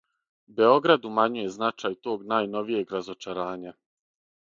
[0.59, 3.75] Београд умањује значај тог најновијег разочарања.